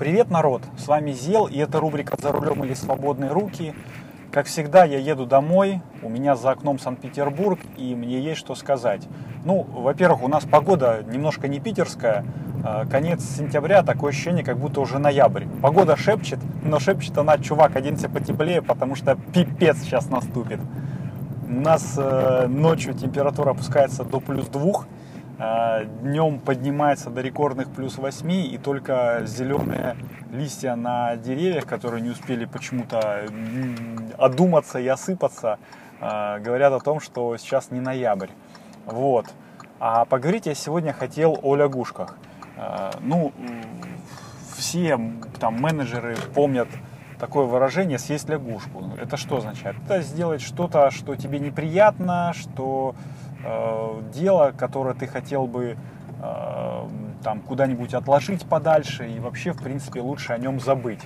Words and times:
Привет, 0.00 0.30
народ! 0.30 0.62
С 0.78 0.88
вами 0.88 1.12
Зел, 1.12 1.44
и 1.44 1.58
это 1.58 1.78
рубрика 1.78 2.16
«За 2.18 2.32
рулем 2.32 2.64
или 2.64 2.72
свободные 2.72 3.32
руки». 3.32 3.74
Как 4.32 4.46
всегда, 4.46 4.86
я 4.86 4.96
еду 4.96 5.26
домой, 5.26 5.82
у 6.00 6.08
меня 6.08 6.36
за 6.36 6.52
окном 6.52 6.78
Санкт-Петербург, 6.78 7.60
и 7.76 7.94
мне 7.94 8.18
есть 8.18 8.40
что 8.40 8.54
сказать. 8.54 9.06
Ну, 9.44 9.62
во-первых, 9.62 10.22
у 10.22 10.28
нас 10.28 10.46
погода 10.46 11.04
немножко 11.06 11.48
не 11.48 11.60
питерская, 11.60 12.24
а, 12.64 12.86
конец 12.86 13.22
сентября, 13.22 13.82
такое 13.82 14.12
ощущение, 14.12 14.42
как 14.42 14.58
будто 14.58 14.80
уже 14.80 14.98
ноябрь. 14.98 15.44
Погода 15.60 15.96
шепчет, 15.96 16.38
но 16.64 16.78
шепчет 16.78 17.18
она, 17.18 17.36
чувак, 17.36 17.76
оденься 17.76 18.08
потеплее, 18.08 18.62
потому 18.62 18.94
что 18.94 19.18
пипец 19.34 19.80
сейчас 19.82 20.08
наступит. 20.08 20.60
У 21.46 21.52
нас 21.52 21.96
э, 21.98 22.46
ночью 22.46 22.94
температура 22.94 23.50
опускается 23.50 24.04
до 24.04 24.18
плюс 24.20 24.46
двух, 24.46 24.86
днем 26.02 26.38
поднимается 26.38 27.08
до 27.08 27.22
рекордных 27.22 27.70
плюс 27.70 27.96
8, 27.96 28.30
и 28.30 28.58
только 28.58 29.22
зеленые 29.24 29.96
листья 30.30 30.74
на 30.74 31.16
деревьях, 31.16 31.66
которые 31.66 32.02
не 32.02 32.10
успели 32.10 32.44
почему-то 32.44 33.26
одуматься 34.18 34.78
и 34.78 34.86
осыпаться, 34.86 35.58
э, 36.00 36.38
говорят 36.40 36.74
о 36.74 36.80
том, 36.80 37.00
что 37.00 37.36
сейчас 37.38 37.70
не 37.70 37.80
ноябрь. 37.80 38.28
Вот. 38.84 39.32
А 39.78 40.04
поговорить 40.04 40.44
я 40.44 40.54
сегодня 40.54 40.92
хотел 40.92 41.38
о 41.42 41.56
лягушках. 41.56 42.16
Ну, 43.00 43.32
все 44.56 45.00
там 45.38 45.54
менеджеры 45.54 46.16
помнят 46.34 46.68
такое 47.18 47.46
выражение 47.46 47.98
«съесть 47.98 48.28
лягушку». 48.28 48.90
Это 49.00 49.16
что 49.16 49.38
означает? 49.38 49.76
Это 49.84 50.02
сделать 50.02 50.42
что-то, 50.42 50.90
что 50.90 51.16
тебе 51.16 51.38
неприятно, 51.38 52.32
что 52.34 52.94
э, 53.44 54.02
дело, 54.12 54.52
которое 54.56 54.94
ты 54.94 55.06
хотел 55.06 55.46
бы 55.46 55.76
э, 56.22 56.88
там 57.22 57.40
куда-нибудь 57.40 57.94
отложить 57.94 58.46
подальше 58.46 59.08
и 59.08 59.18
вообще, 59.18 59.52
в 59.52 59.62
принципе, 59.62 60.00
лучше 60.00 60.32
о 60.32 60.38
нем 60.38 60.60
забыть 60.60 61.02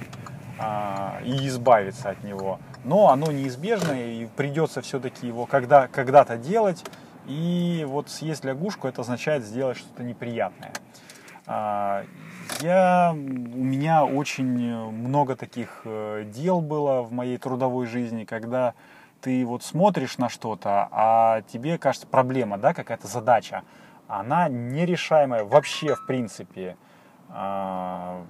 э, 0.58 1.24
и 1.24 1.48
избавиться 1.48 2.10
от 2.10 2.22
него. 2.24 2.58
Но 2.84 3.10
оно 3.10 3.32
неизбежно 3.32 3.92
и 3.92 4.26
придется 4.36 4.82
все-таки 4.82 5.26
его 5.26 5.46
когда, 5.46 5.88
когда-то 5.88 6.36
делать. 6.36 6.84
И 7.26 7.86
вот 7.88 8.10
съесть 8.10 8.44
лягушку 8.44 8.86
это 8.86 9.00
означает 9.00 9.44
сделать 9.44 9.78
что-то 9.78 10.02
неприятное. 10.02 10.72
А, 11.46 12.04
я, 12.60 13.12
у 13.12 13.16
меня 13.16 14.04
очень 14.04 14.46
много 14.46 15.36
таких 15.36 15.82
э, 15.84 16.24
дел 16.26 16.60
было 16.60 17.02
в 17.02 17.12
моей 17.12 17.38
трудовой 17.38 17.86
жизни, 17.86 18.24
когда 18.24 18.74
ты 19.24 19.46
вот 19.46 19.62
смотришь 19.62 20.18
на 20.18 20.28
что-то, 20.28 20.86
а 20.92 21.40
тебе 21.48 21.78
кажется 21.78 22.06
проблема, 22.06 22.58
да, 22.58 22.74
какая-то 22.74 23.06
задача, 23.06 23.62
она 24.06 24.48
нерешаемая 24.48 25.44
вообще 25.44 25.94
в 25.94 26.06
принципе. 26.06 26.76
А, 27.30 28.22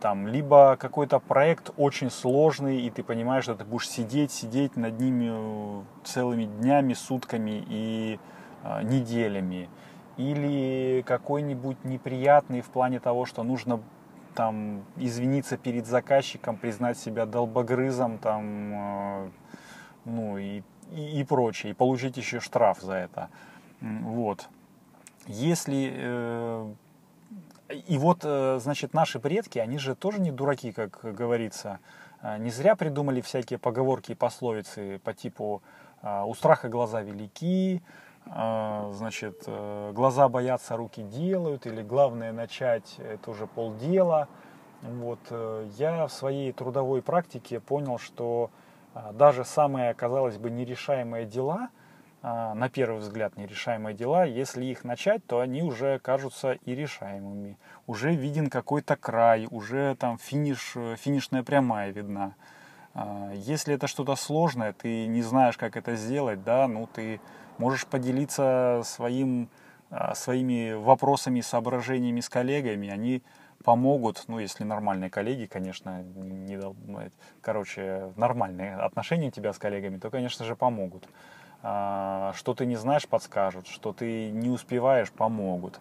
там, 0.00 0.26
либо 0.26 0.76
какой-то 0.78 1.20
проект 1.20 1.70
очень 1.78 2.10
сложный, 2.10 2.82
и 2.82 2.90
ты 2.90 3.02
понимаешь, 3.02 3.44
что 3.44 3.54
ты 3.54 3.64
будешь 3.64 3.88
сидеть, 3.88 4.30
сидеть 4.30 4.76
над 4.76 5.00
ними 5.00 5.84
целыми 6.04 6.44
днями, 6.44 6.92
сутками 6.92 7.64
и 7.66 8.20
а, 8.62 8.82
неделями 8.82 9.70
или 10.18 11.02
какой-нибудь 11.06 11.82
неприятный 11.84 12.60
в 12.60 12.66
плане 12.66 13.00
того, 13.00 13.24
что 13.24 13.42
нужно 13.42 13.80
там 14.34 14.84
извиниться 14.96 15.56
перед 15.56 15.86
заказчиком, 15.86 16.58
признать 16.58 16.98
себя 16.98 17.24
долбогрызом, 17.24 18.18
там, 18.18 18.72
э, 18.74 19.30
ну 20.04 20.38
и, 20.38 20.62
и, 20.90 21.20
и 21.20 21.24
прочее, 21.24 21.72
и 21.72 21.74
получить 21.74 22.16
еще 22.16 22.40
штраф 22.40 22.80
за 22.80 22.94
это. 22.94 23.28
Вот. 23.80 24.48
Если 25.26 25.92
э, 25.94 26.74
и 27.88 27.98
вот, 27.98 28.20
э, 28.24 28.58
значит, 28.60 28.94
наши 28.94 29.20
предки, 29.20 29.58
они 29.58 29.78
же 29.78 29.94
тоже 29.94 30.20
не 30.20 30.30
дураки, 30.30 30.72
как 30.72 31.00
говорится. 31.02 31.78
Э, 32.22 32.38
не 32.38 32.50
зря 32.50 32.76
придумали 32.76 33.20
всякие 33.20 33.58
поговорки 33.58 34.12
и 34.12 34.14
пословицы 34.14 35.00
по 35.04 35.14
типу 35.14 35.62
э, 36.02 36.22
«у 36.24 36.34
страха 36.34 36.68
глаза 36.68 37.02
велики», 37.02 37.82
а, 38.26 38.90
значит, 38.92 39.42
э, 39.46 39.92
глаза 39.94 40.28
боятся, 40.28 40.76
руки 40.76 41.02
делают, 41.02 41.66
или 41.66 41.82
главное 41.82 42.32
начать, 42.32 42.96
это 42.98 43.30
уже 43.30 43.46
полдела. 43.46 44.28
Вот, 44.82 45.18
э, 45.30 45.68
я 45.76 46.06
в 46.06 46.12
своей 46.12 46.52
трудовой 46.52 47.02
практике 47.02 47.60
понял, 47.60 47.98
что 47.98 48.50
а, 48.50 48.61
даже 49.12 49.44
самые, 49.44 49.94
казалось 49.94 50.38
бы, 50.38 50.50
нерешаемые 50.50 51.26
дела, 51.26 51.70
а, 52.22 52.54
на 52.54 52.68
первый 52.68 52.98
взгляд 52.98 53.36
нерешаемые 53.36 53.94
дела, 53.94 54.24
если 54.24 54.64
их 54.64 54.84
начать, 54.84 55.26
то 55.26 55.40
они 55.40 55.62
уже 55.62 55.98
кажутся 55.98 56.52
и 56.52 56.74
решаемыми. 56.74 57.58
Уже 57.86 58.14
виден 58.14 58.48
какой-то 58.48 58.96
край, 58.96 59.48
уже 59.50 59.96
там 59.96 60.18
финиш, 60.18 60.74
финишная 60.98 61.42
прямая 61.42 61.90
видна. 61.90 62.34
Если 63.32 63.74
это 63.74 63.86
что-то 63.86 64.16
сложное, 64.16 64.74
ты 64.74 65.06
не 65.06 65.22
знаешь, 65.22 65.56
как 65.56 65.78
это 65.78 65.96
сделать, 65.96 66.44
да, 66.44 66.68
ну 66.68 66.86
ты 66.86 67.20
можешь 67.56 67.86
поделиться 67.86 68.82
своим, 68.84 69.48
а, 69.90 70.14
своими 70.14 70.72
вопросами, 70.72 71.40
соображениями 71.40 72.20
с 72.20 72.28
коллегами, 72.28 72.88
они 72.88 73.22
помогут, 73.62 74.24
ну, 74.28 74.38
если 74.38 74.64
нормальные 74.64 75.10
коллеги, 75.10 75.46
конечно, 75.46 76.02
не, 76.02 76.58
короче, 77.40 78.12
нормальные 78.16 78.76
отношения 78.76 79.28
у 79.28 79.30
тебя 79.30 79.52
с 79.52 79.58
коллегами, 79.58 79.98
то, 79.98 80.10
конечно 80.10 80.44
же, 80.44 80.56
помогут. 80.56 81.08
А, 81.62 82.32
что 82.34 82.54
ты 82.54 82.66
не 82.66 82.76
знаешь, 82.76 83.06
подскажут, 83.06 83.68
что 83.68 83.92
ты 83.92 84.30
не 84.30 84.50
успеваешь, 84.50 85.12
помогут. 85.12 85.80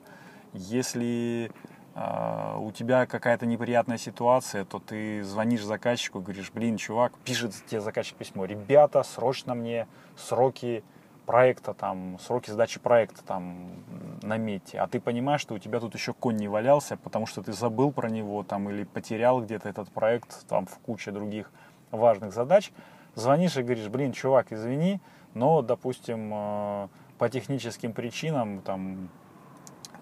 Если 0.53 1.51
а, 1.95 2.57
у 2.57 2.71
тебя 2.71 3.05
какая-то 3.05 3.45
неприятная 3.45 3.97
ситуация, 3.97 4.63
то 4.63 4.79
ты 4.79 5.23
звонишь 5.23 5.63
заказчику, 5.63 6.21
говоришь, 6.21 6.51
блин, 6.51 6.77
чувак, 6.77 7.17
пишет 7.25 7.53
тебе 7.67 7.81
заказчик 7.81 8.15
письмо, 8.15 8.45
ребята, 8.45 9.03
срочно 9.03 9.55
мне 9.55 9.87
сроки 10.15 10.83
проекта, 11.31 11.73
там, 11.73 12.17
сроки 12.19 12.49
сдачи 12.49 12.77
проекта 12.77 13.23
там 13.23 13.85
наметьте, 14.21 14.79
а 14.79 14.87
ты 14.87 14.99
понимаешь, 14.99 15.39
что 15.39 15.53
у 15.53 15.59
тебя 15.59 15.79
тут 15.79 15.95
еще 15.95 16.11
конь 16.11 16.35
не 16.35 16.49
валялся, 16.49 16.97
потому 16.97 17.25
что 17.25 17.41
ты 17.41 17.53
забыл 17.53 17.93
про 17.93 18.09
него 18.09 18.43
там 18.43 18.69
или 18.69 18.83
потерял 18.83 19.41
где-то 19.41 19.69
этот 19.69 19.89
проект 19.91 20.45
там 20.49 20.65
в 20.65 20.77
куче 20.79 21.11
других 21.11 21.49
важных 21.89 22.33
задач, 22.33 22.73
звонишь 23.15 23.55
и 23.55 23.63
говоришь, 23.63 23.87
блин, 23.87 24.11
чувак, 24.11 24.51
извини, 24.51 24.99
но, 25.33 25.61
допустим, 25.61 26.31
э, 26.33 26.87
по 27.17 27.29
техническим 27.29 27.93
причинам 27.93 28.59
там 28.59 29.07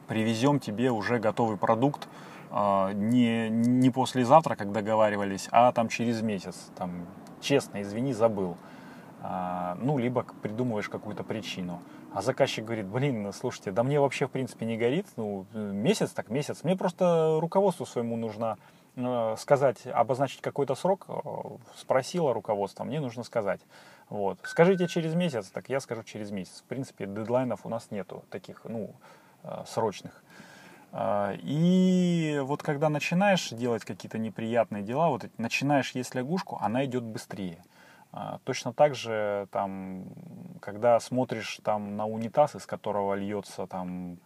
привезем 0.07 0.59
тебе 0.59 0.89
уже 0.89 1.19
готовый 1.19 1.57
продукт 1.57 2.07
э, 2.49 2.91
не, 2.95 3.49
не 3.49 3.91
послезавтра, 3.91 4.55
как 4.55 4.71
договаривались, 4.71 5.47
а 5.51 5.71
там 5.73 5.89
через 5.89 6.23
месяц, 6.23 6.71
там, 6.75 7.05
честно, 7.39 7.83
извини, 7.83 8.13
забыл. 8.13 8.57
А, 9.21 9.75
ну, 9.81 9.97
либо 9.97 10.23
придумываешь 10.41 10.87
какую-то 10.87 11.23
причину. 11.23 11.81
А 12.13 12.21
заказчик 12.21 12.63
говорит, 12.63 12.87
блин, 12.87 13.31
слушайте, 13.33 13.71
да 13.71 13.83
мне 13.83 13.99
вообще 13.99 14.27
в 14.27 14.31
принципе 14.31 14.65
не 14.65 14.77
горит, 14.77 15.07
ну, 15.17 15.45
месяц 15.53 16.11
так 16.11 16.29
месяц. 16.29 16.63
Мне 16.63 16.75
просто 16.75 17.37
руководству 17.39 17.85
своему 17.85 18.15
нужно 18.15 18.57
э, 18.95 19.35
сказать, 19.37 19.85
обозначить 19.85 20.41
какой-то 20.41 20.75
срок, 20.75 21.05
э, 21.09 21.13
спросила 21.75 22.33
руководство, 22.33 22.83
мне 22.85 22.99
нужно 22.99 23.23
сказать. 23.23 23.61
Вот. 24.09 24.39
Скажите 24.43 24.87
через 24.87 25.13
месяц, 25.15 25.49
так 25.49 25.69
я 25.69 25.79
скажу 25.81 26.03
через 26.03 26.31
месяц. 26.31 26.61
В 26.61 26.63
принципе, 26.63 27.05
дедлайнов 27.05 27.65
у 27.65 27.69
нас 27.69 27.91
нету 27.91 28.23
таких, 28.29 28.61
ну, 28.63 28.95
э, 29.43 29.63
срочных. 29.67 30.23
А, 30.91 31.33
и 31.43 32.39
вот 32.43 32.63
когда 32.63 32.89
начинаешь 32.89 33.49
делать 33.49 33.85
какие-то 33.85 34.17
неприятные 34.17 34.81
дела, 34.81 35.09
вот 35.09 35.25
начинаешь 35.37 35.91
есть 35.91 36.15
лягушку, 36.15 36.57
она 36.61 36.85
идет 36.85 37.03
быстрее. 37.03 37.63
А, 38.11 38.39
точно 38.43 38.73
так 38.73 38.95
же, 38.95 39.47
там, 39.51 40.05
когда 40.61 40.99
смотришь 40.99 41.59
там, 41.63 41.95
на 41.95 42.05
унитаз, 42.05 42.55
из 42.55 42.65
которого 42.65 43.13
льется 43.13 43.67
там, 43.67 44.17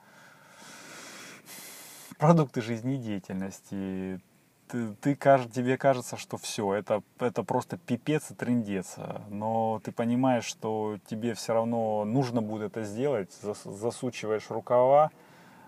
продукты 2.18 2.62
жизнедеятельности, 2.62 4.22
ты, 4.68 4.94
ты, 5.02 5.16
тебе 5.16 5.78
кажется, 5.78 6.16
что 6.18 6.38
все, 6.38 6.74
это, 6.74 7.04
это 7.20 7.44
просто 7.44 7.78
пипец 7.78 8.32
и 8.32 8.34
трендец. 8.34 8.96
Но 9.30 9.82
ты 9.84 9.92
понимаешь, 9.92 10.46
что 10.46 10.98
тебе 11.06 11.34
все 11.34 11.54
равно 11.54 12.06
нужно 12.06 12.42
будет 12.42 12.72
это 12.72 12.84
сделать, 12.84 13.32
засучиваешь 13.66 14.50
рукава 14.50 15.12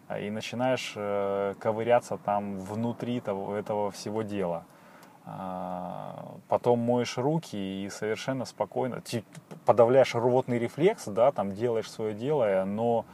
а, 0.07 0.19
и 0.19 0.29
начинаешь 0.29 0.93
э, 0.95 1.55
ковыряться 1.59 2.17
там 2.17 2.59
внутри 2.59 3.19
того, 3.19 3.55
этого 3.55 3.91
всего 3.91 4.21
дела. 4.21 4.65
А, 5.27 6.37
потом 6.47 6.79
моешь 6.79 7.17
руки 7.17 7.55
и 7.57 7.89
совершенно 7.89 8.45
спокойно, 8.45 9.01
подавляешь 9.65 10.13
рвотный 10.13 10.59
рефлекс, 10.59 11.05
да, 11.07 11.31
там 11.31 11.51
делаешь 11.53 11.89
свое 11.89 12.13
дело, 12.13 12.63
но 12.65 13.05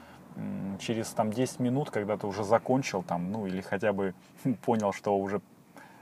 через 0.80 1.08
там 1.10 1.32
10 1.32 1.60
минут, 1.60 1.90
когда 1.90 2.18
ты 2.18 2.28
уже 2.28 2.44
закончил 2.44 3.04
там, 3.04 3.32
ну 3.32 3.46
или 3.48 3.62
хотя 3.62 3.94
бы 3.94 4.14
понял, 4.66 4.92
что 4.92 5.18
уже 5.18 5.42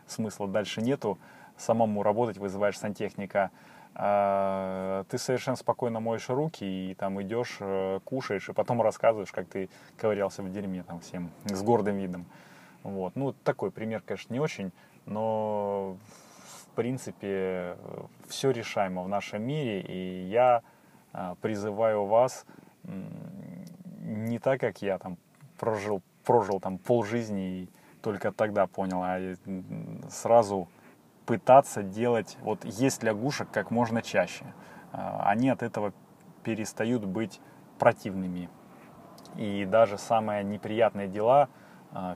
смысла 0.08 0.48
дальше 0.48 0.82
нету, 0.82 1.20
самому 1.58 2.02
работать 2.02 2.38
вызываешь 2.38 2.80
сантехника, 2.80 3.52
а, 3.94 5.04
ты 5.10 5.18
совершенно 5.18 5.58
спокойно 5.58 6.00
моешь 6.00 6.30
руки 6.30 6.64
и 6.64 6.96
там 6.96 7.22
идешь, 7.22 7.58
э, 7.60 8.00
кушаешь, 8.04 8.50
и 8.50 8.54
потом 8.54 8.82
рассказываешь, 8.82 9.32
как 9.32 9.48
ты 9.48 9.70
ковырялся 9.98 10.42
в 10.42 10.52
дерьме 10.52 10.84
там 10.84 11.02
всем 11.02 11.30
с 11.46 11.62
гордым 11.62 11.98
видом. 11.98 12.26
Вот. 12.84 13.16
Ну, 13.16 13.34
такой 13.44 13.72
пример, 13.72 14.02
конечно, 14.06 14.32
не 14.34 14.40
очень, 14.40 14.72
но 15.06 15.98
в 16.63 16.75
принципе 16.75 17.78
все 18.28 18.51
решаемо 18.51 19.04
в 19.04 19.10
нашем 19.10 19.44
мире, 19.44 19.81
и 19.81 20.28
я 20.28 20.62
а, 21.13 21.36
призываю 21.42 22.06
вас 22.06 22.46
не 24.01 24.40
так, 24.40 24.60
как 24.60 24.81
я 24.81 24.98
там 24.98 25.18
прожил, 25.57 26.01
прожил 26.24 26.60
там 26.60 26.78
полжизни 26.78 27.62
и 27.62 27.69
только 28.01 28.31
тогда 28.31 28.68
понял, 28.68 29.01
а 29.04 29.36
сразу 30.10 30.68
пытаться 31.25 31.84
делать, 31.84 32.38
вот 32.42 32.66
есть 32.66 33.04
лягушек 33.04 33.51
как 33.51 33.72
можно 33.72 34.01
чаще. 34.01 34.46
А, 34.92 35.24
они 35.30 35.50
от 35.50 35.62
этого 35.62 35.94
перестают 36.44 37.06
быть 37.06 37.40
противными. 37.78 38.50
И 39.36 39.66
даже 39.66 39.98
самые 39.98 40.44
неприятные 40.44 41.07
дела 41.07 41.50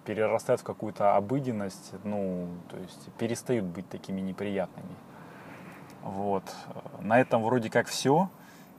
перерастают 0.06 0.62
в 0.62 0.64
какую-то 0.64 1.16
обыденность, 1.16 1.94
ну, 2.04 2.48
то 2.70 2.78
есть 2.78 3.12
перестают 3.18 3.66
быть 3.66 3.90
такими 3.90 4.22
неприятными. 4.22 4.96
Вот. 6.04 6.44
На 7.00 7.20
этом 7.20 7.44
вроде 7.44 7.70
как 7.70 7.88
все. 7.88 8.30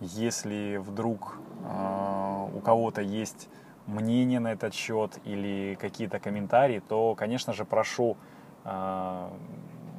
Если 0.00 0.76
вдруг 0.76 1.38
э, 1.64 2.49
у 2.55 2.61
кого-то 2.61 3.00
есть 3.00 3.49
мнение 3.87 4.41
на 4.41 4.52
этот 4.52 4.75
счет 4.75 5.19
или 5.25 5.76
какие-то 5.81 6.20
комментарии, 6.20 6.81
то, 6.87 7.14
конечно 7.14 7.52
же, 7.52 7.64
прошу 7.64 8.17
э, 8.64 9.31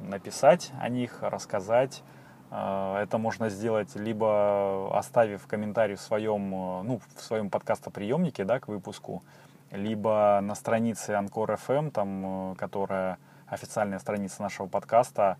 написать 0.02 0.72
о 0.80 0.88
них, 0.88 1.18
рассказать. 1.22 2.02
Это 2.48 3.18
можно 3.18 3.48
сделать 3.48 3.96
либо 3.96 4.96
оставив 4.96 5.48
комментарий 5.48 5.96
в 5.96 6.00
своем, 6.00 6.48
ну, 6.50 7.00
в 7.16 7.20
своем 7.20 7.50
подкастоприемнике 7.50 8.44
да, 8.44 8.60
к 8.60 8.68
выпуску, 8.68 9.24
либо 9.70 10.40
на 10.42 10.54
странице 10.54 11.10
Анкор 11.10 11.52
FM, 11.52 11.90
там, 11.90 12.54
которая 12.56 13.18
официальная 13.46 13.98
страница 13.98 14.42
нашего 14.42 14.66
подкаста, 14.66 15.38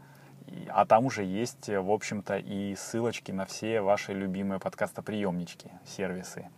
а 0.69 0.87
там 0.87 1.07
уже 1.07 1.25
есть, 1.25 1.69
в 1.69 1.91
общем-то, 1.91 2.37
и 2.37 2.75
ссылочки 2.77 3.33
на 3.33 3.47
все 3.47 3.81
ваши 3.81 4.13
любимые 4.13 4.61
подкастоприемнички, 4.61 5.71
сервисы. 5.85 6.49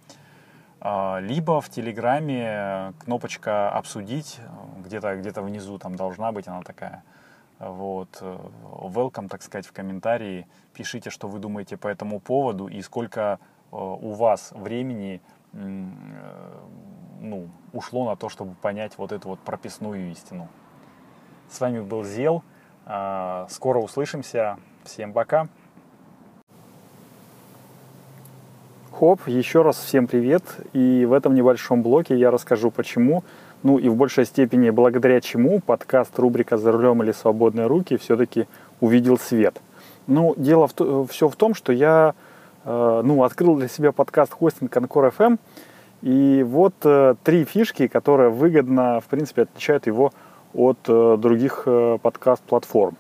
А, 0.81 1.19
либо 1.21 1.61
в 1.61 1.69
Телеграме 1.71 2.93
кнопочка 3.01 3.71
«Обсудить», 3.71 4.41
где-то 4.79 5.17
где 5.17 5.31
внизу 5.41 5.79
там 5.79 5.97
должна 5.97 6.33
быть 6.33 6.47
она 6.49 6.63
такая. 6.63 7.03
Вот. 7.59 8.23
Welcome, 8.23 9.29
так 9.29 9.43
сказать, 9.43 9.67
в 9.67 9.73
комментарии. 9.73 10.47
Пишите, 10.73 11.11
что 11.11 11.27
вы 11.29 11.41
думаете 11.41 11.77
по 11.77 11.89
этому 11.89 12.21
поводу 12.21 12.69
и 12.69 12.81
сколько 12.83 13.41
э, 13.73 13.77
у 13.77 14.13
вас 14.13 14.53
времени 14.53 15.17
э, 15.17 15.38
ну, 15.53 17.49
ушло 17.73 18.09
на 18.09 18.17
то, 18.17 18.29
чтобы 18.29 18.55
понять 18.55 18.93
вот 18.97 19.13
эту 19.13 19.29
вот 19.29 19.39
прописную 19.41 20.11
истину. 20.11 20.49
С 21.51 21.61
вами 21.61 21.81
был 21.81 22.05
Зел. 22.05 22.43
А, 22.87 23.47
скоро 23.51 23.79
услышимся. 23.79 24.59
Всем 24.85 25.13
пока. 25.13 25.49
Хоп, 28.93 29.29
еще 29.29 29.63
раз 29.63 29.79
всем 29.79 30.07
привет. 30.07 30.43
И 30.73 31.05
в 31.05 31.13
этом 31.13 31.35
небольшом 31.35 31.83
блоке 31.83 32.17
я 32.17 32.31
расскажу 32.31 32.71
почему, 32.71 33.23
ну 33.63 33.79
и 33.79 33.89
в 33.89 33.95
большей 33.95 34.25
степени 34.25 34.71
благодаря 34.71 35.21
чему 35.21 35.61
подкаст 35.61 36.19
рубрика 36.19 36.57
«За 36.57 36.73
рулем 36.73 37.03
или 37.03 37.13
свободные 37.13 37.67
руки» 37.67 37.97
все-таки 37.97 38.47
увидел 38.81 39.19
свет. 39.19 39.61
Ну, 40.07 40.35
дело 40.37 40.67
в 40.67 40.73
то, 40.73 41.05
все 41.07 41.29
в 41.29 41.37
том, 41.37 41.55
что 41.55 41.73
я 41.73 42.15
э, 42.15 42.28
ну, 42.65 43.23
открыл 43.25 43.57
для 43.57 43.69
себя 43.69 43.93
подкаст 43.93 44.33
хостинг 44.33 44.77
Анкор 44.77 45.07
FM. 45.07 45.39
И 46.03 46.45
вот 46.47 46.75
э, 46.85 47.15
три 47.25 47.45
фишки, 47.45 47.89
которые 47.89 48.31
выгодно, 48.31 49.01
в 49.01 49.07
принципе, 49.07 49.43
отличают 49.43 49.87
его 49.87 50.13
от 50.55 50.79
э, 50.87 51.17
других 51.19 51.65
э, 51.67 51.99
подкаст-платформ. 52.01 52.97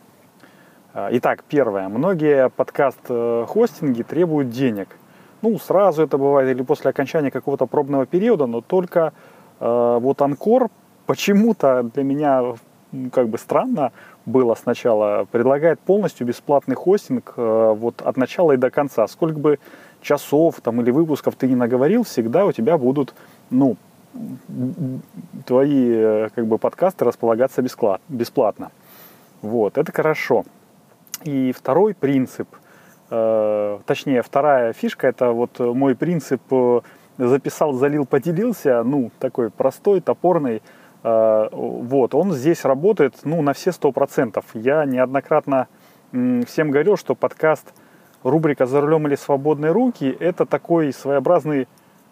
Итак, 0.94 1.44
первое. 1.48 1.88
Многие 1.88 2.48
подкаст-хостинги 2.48 4.02
требуют 4.02 4.50
денег. 4.50 4.88
Ну, 5.42 5.56
сразу 5.58 6.02
это 6.02 6.18
бывает 6.18 6.50
или 6.50 6.62
после 6.62 6.90
окончания 6.90 7.30
какого-то 7.30 7.66
пробного 7.66 8.06
периода, 8.06 8.46
но 8.46 8.60
только 8.60 9.12
э, 9.60 9.98
вот 10.00 10.20
Анкор 10.20 10.68
почему-то 11.06 11.84
для 11.94 12.02
меня 12.02 12.54
как 13.12 13.28
бы 13.28 13.38
странно 13.38 13.92
было 14.26 14.54
сначала, 14.54 15.26
предлагает 15.30 15.80
полностью 15.80 16.26
бесплатный 16.26 16.74
хостинг 16.74 17.34
э, 17.36 17.74
вот 17.76 18.02
от 18.02 18.16
начала 18.16 18.52
и 18.52 18.56
до 18.56 18.70
конца. 18.70 19.06
Сколько 19.06 19.38
бы 19.38 19.58
часов 20.00 20.60
там 20.62 20.80
или 20.80 20.90
выпусков 20.90 21.34
ты 21.34 21.48
не 21.48 21.54
наговорил, 21.54 22.04
всегда 22.04 22.46
у 22.46 22.52
тебя 22.52 22.78
будут 22.78 23.14
ну, 23.50 23.76
твои 25.46 25.90
э, 25.90 26.28
как 26.34 26.46
бы 26.46 26.58
подкасты 26.58 27.04
располагаться 27.04 27.62
бесплатно. 28.08 28.70
Вот, 29.42 29.78
это 29.78 29.92
хорошо. 29.92 30.44
И 31.24 31.52
второй 31.52 31.94
принцип, 31.94 32.48
э, 33.10 33.78
точнее 33.86 34.22
вторая 34.22 34.72
фишка, 34.72 35.08
это 35.08 35.32
вот 35.32 35.58
мой 35.58 35.94
принцип 35.94 36.40
записал, 37.18 37.72
залил, 37.72 38.06
поделился, 38.06 38.82
ну 38.82 39.10
такой 39.18 39.50
простой, 39.50 40.00
топорный. 40.00 40.62
Э, 41.02 41.48
вот, 41.52 42.14
он 42.14 42.32
здесь 42.32 42.64
работает, 42.64 43.14
ну 43.24 43.42
на 43.42 43.52
все 43.52 43.72
сто 43.72 43.92
процентов. 43.92 44.44
Я 44.54 44.84
неоднократно 44.84 45.68
всем 46.10 46.70
говорил, 46.70 46.96
что 46.96 47.14
подкаст 47.14 47.74
рубрика 48.22 48.66
«За 48.66 48.80
рулем 48.80 49.06
или 49.06 49.14
свободные 49.14 49.72
руки» 49.72 50.16
это 50.18 50.46
такой 50.46 50.92
своеобразный 50.92 51.68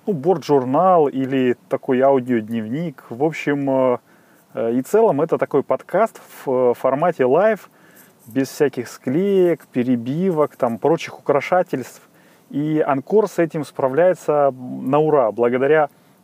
ну, 0.06 0.12
борт-журнал 0.12 1.08
или 1.08 1.56
такой 1.68 2.00
аудиодневник. 2.00 3.04
В 3.08 3.24
общем 3.24 3.70
э, 3.70 3.98
э, 4.54 4.72
и 4.74 4.82
целом 4.82 5.20
это 5.20 5.38
такой 5.38 5.62
подкаст 5.62 6.20
в 6.44 6.74
формате 6.74 7.24
live, 7.24 7.70
без 8.26 8.48
всяких 8.48 8.88
склеек, 8.88 9.66
перебивок, 9.66 10.56
там, 10.56 10.78
прочих 10.78 11.18
украшательств. 11.18 12.02
И 12.50 12.80
Anchor 12.86 13.28
с 13.28 13.38
этим 13.38 13.64
справляется 13.64 14.52
на 14.52 14.98
ура, 14.98 15.32
благодаря 15.32 15.88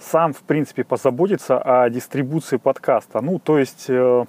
сам, 0.00 0.32
в 0.32 0.42
принципе, 0.42 0.82
позаботится 0.82 1.60
о 1.60 1.88
дистрибуции 1.90 2.56
подкаста. 2.56 3.20
Ну, 3.20 3.38
то 3.38 3.58
есть 3.58 3.86
э, 3.88 4.24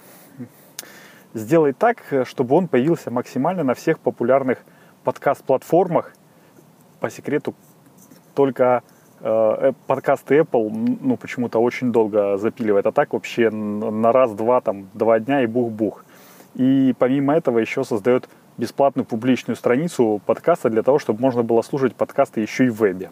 сделай 1.33 1.73
так, 1.73 2.03
чтобы 2.25 2.55
он 2.55 2.67
появился 2.67 3.09
максимально 3.09 3.63
на 3.63 3.73
всех 3.73 3.99
популярных 3.99 4.59
подкаст-платформах. 5.03 6.13
По 6.99 7.09
секрету, 7.09 7.55
только 8.35 8.83
Э, 9.23 9.73
подкасты 9.85 10.39
Apple, 10.39 10.97
ну, 10.99 11.15
почему-то 11.15 11.59
очень 11.59 11.91
долго 11.91 12.37
запиливает, 12.37 12.87
а 12.87 12.91
так 12.91 13.13
вообще 13.13 13.51
на 13.51 14.11
раз-два, 14.11 14.61
там, 14.61 14.89
два 14.95 15.19
дня 15.19 15.43
и 15.43 15.45
бух-бух. 15.45 16.03
И 16.55 16.95
помимо 16.97 17.35
этого 17.35 17.59
еще 17.59 17.83
создает 17.83 18.27
бесплатную 18.57 19.05
публичную 19.05 19.55
страницу 19.55 20.21
подкаста 20.25 20.69
для 20.69 20.81
того, 20.81 20.97
чтобы 20.97 21.21
можно 21.21 21.43
было 21.43 21.61
слушать 21.61 21.95
подкасты 21.95 22.41
еще 22.41 22.65
и 22.65 22.69
в 22.69 22.77
вебе. 22.81 23.11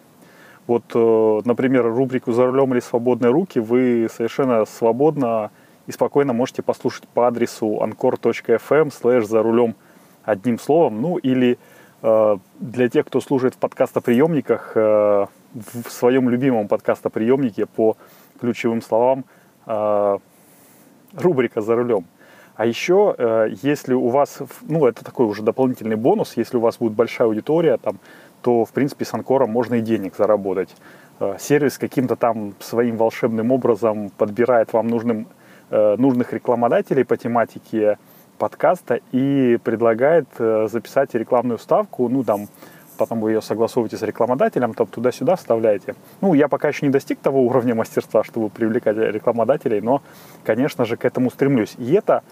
Вот, 0.70 0.84
э, 0.94 1.40
например, 1.46 1.84
рубрику 1.84 2.30
«За 2.30 2.46
рулем 2.46 2.72
или 2.72 2.78
свободные 2.78 3.32
руки» 3.32 3.58
вы 3.58 4.06
совершенно 4.08 4.64
свободно 4.66 5.50
и 5.88 5.90
спокойно 5.90 6.32
можете 6.32 6.62
послушать 6.62 7.08
по 7.08 7.26
адресу 7.26 7.80
anchor.fm 7.82 8.92
слэш 8.92 9.26
«За 9.26 9.42
рулем» 9.42 9.74
одним 10.22 10.60
словом, 10.60 11.02
ну 11.02 11.16
или 11.16 11.58
э, 12.02 12.36
для 12.60 12.88
тех, 12.88 13.06
кто 13.06 13.20
служит 13.20 13.56
в 13.56 13.56
подкастоприемниках, 13.56 14.76
в 14.76 15.28
своем 15.88 16.30
любимом 16.30 16.68
подкастоприемнике 16.68 17.66
по 17.66 17.96
ключевым 18.38 18.80
словам 18.80 19.24
э, 19.66 20.18
рубрика 21.14 21.62
«За 21.62 21.74
рулем». 21.74 22.04
А 22.60 22.66
еще, 22.66 23.14
э, 23.16 23.54
если 23.62 23.94
у 23.94 24.08
вас, 24.08 24.38
ну, 24.68 24.86
это 24.86 25.02
такой 25.02 25.24
уже 25.24 25.42
дополнительный 25.42 25.96
бонус, 25.96 26.36
если 26.36 26.58
у 26.58 26.60
вас 26.60 26.76
будет 26.76 26.92
большая 26.92 27.26
аудитория, 27.26 27.78
там, 27.78 27.98
то, 28.42 28.64
в 28.64 28.72
принципе, 28.72 29.04
с 29.04 29.14
Анкором 29.14 29.50
можно 29.50 29.76
и 29.76 29.80
денег 29.80 30.16
заработать. 30.16 30.74
Э, 31.18 31.36
сервис 31.38 31.78
каким-то 31.78 32.16
там 32.16 32.54
своим 32.60 32.96
волшебным 32.96 33.52
образом 33.52 34.10
подбирает 34.10 34.72
вам 34.72 34.88
нужным, 34.88 35.26
нужных 35.70 36.32
рекламодателей 36.32 37.04
по 37.04 37.16
тематике 37.16 37.96
подкаста 38.38 38.98
и 39.12 39.56
предлагает 39.62 40.26
записать 40.36 41.14
рекламную 41.14 41.60
ставку, 41.60 42.08
ну, 42.08 42.24
там, 42.24 42.48
потом 43.00 43.20
вы 43.20 43.32
ее 43.32 43.40
согласовываете 43.40 43.96
с 43.96 44.02
рекламодателем, 44.02 44.74
там 44.74 44.86
туда-сюда 44.86 45.36
вставляете. 45.36 45.94
Ну, 46.20 46.34
я 46.34 46.48
пока 46.48 46.68
еще 46.68 46.86
не 46.86 46.92
достиг 46.92 47.18
того 47.18 47.40
уровня 47.42 47.74
мастерства, 47.74 48.22
чтобы 48.22 48.50
привлекать 48.50 48.96
рекламодателей, 48.96 49.80
но, 49.80 50.02
конечно 50.44 50.84
же, 50.84 50.96
к 50.96 51.06
этому 51.06 51.30
стремлюсь. 51.30 51.74
И 51.78 51.94
это 51.94 52.22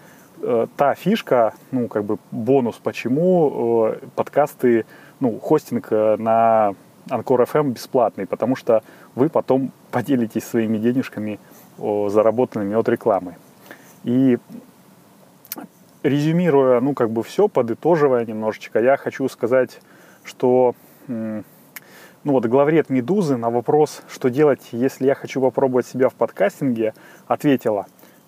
э, 0.41 0.67
та 0.77 0.93
фишка, 0.93 1.53
ну, 1.71 1.87
как 1.87 2.03
бы 2.03 2.19
бонус, 2.31 2.75
почему 2.75 3.87
э, 3.87 3.97
подкасты, 4.15 4.85
ну, 5.19 5.39
хостинг 5.39 5.87
э, 5.91 6.15
на 6.17 6.75
Анкор 7.09 7.41
FM 7.41 7.71
бесплатный, 7.71 8.25
потому 8.25 8.55
что 8.55 8.83
вы 9.15 9.29
потом 9.29 9.71
поделитесь 9.91 10.43
своими 10.43 10.77
денежками, 10.77 11.39
заработанными 11.77 12.75
от 12.75 12.87
рекламы. 12.89 13.35
И 14.03 14.37
резюмируя, 16.03 16.79
ну, 16.81 16.93
как 16.93 17.09
бы 17.09 17.23
все, 17.23 17.47
подытоживая 17.47 18.25
немножечко, 18.25 18.79
я 18.79 18.97
хочу 18.97 19.27
сказать, 19.29 19.79
что, 20.23 20.75
ну, 21.07 21.43
вот 22.23 22.45
главред 22.45 22.89
«Медузы» 22.89 23.37
на 23.37 23.49
вопрос, 23.49 24.01
что 24.09 24.29
делать, 24.29 24.61
если 24.71 25.05
я 25.05 25.15
хочу 25.15 25.41
попробовать 25.41 25.87
себя 25.87 26.09
в 26.09 26.13
подкастинге, 26.13 26.93
ответила, 27.27 27.87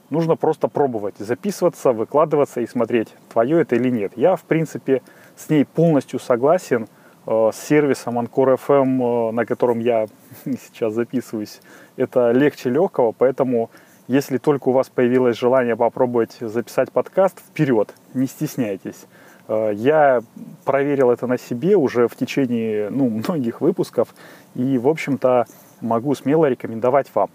нужно 0.09 0.35
просто 0.35 0.67
пробовать, 0.67 1.15
записываться, 1.17 1.93
выкладываться 1.93 2.61
и 2.61 2.67
смотреть, 2.67 3.09
твое 3.31 3.61
это 3.61 3.75
или 3.75 3.89
нет. 3.89 4.13
Я, 4.15 4.35
в 4.35 4.43
принципе, 4.43 5.01
с 5.35 5.49
ней 5.49 5.65
полностью 5.65 6.19
согласен, 6.19 6.87
э, 7.25 7.49
с 7.53 7.57
сервисом 7.57 8.19
Anchor 8.19 8.57
FM, 8.57 9.29
э, 9.29 9.31
на 9.31 9.45
котором 9.45 9.79
я 9.79 10.07
сейчас 10.45 10.93
записываюсь, 10.93 11.61
это 11.97 12.31
легче 12.31 12.69
легкого, 12.69 13.11
поэтому 13.11 13.69
если 14.07 14.37
только 14.37 14.69
у 14.69 14.71
вас 14.71 14.89
появилось 14.89 15.37
желание 15.37 15.75
попробовать 15.75 16.37
записать 16.39 16.91
подкаст, 16.91 17.39
вперед, 17.39 17.93
не 18.13 18.27
стесняйтесь. 18.27 19.05
Э, 19.47 19.71
я 19.73 20.21
проверил 20.65 21.11
это 21.11 21.27
на 21.27 21.37
себе 21.37 21.75
уже 21.75 22.07
в 22.07 22.15
течение 22.15 22.89
ну, 22.89 23.09
многих 23.27 23.61
выпусков 23.61 24.13
и, 24.55 24.77
в 24.77 24.87
общем-то, 24.87 25.45
могу 25.81 26.15
смело 26.15 26.45
рекомендовать 26.45 27.07
вам. 27.13 27.29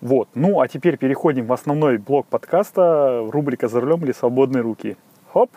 Вот. 0.00 0.28
Ну, 0.34 0.60
а 0.60 0.68
теперь 0.68 0.96
переходим 0.96 1.46
в 1.46 1.52
основной 1.52 1.98
блок 1.98 2.26
подкаста, 2.26 3.26
рубрика 3.30 3.68
«За 3.68 3.80
рулем 3.80 4.04
или 4.04 4.12
свободные 4.12 4.62
руки». 4.62 4.96
Хоп! 5.32 5.50